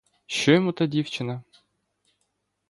Що 0.25 0.51
йому 0.51 0.71
та 0.71 0.85
дівчина? 0.85 1.43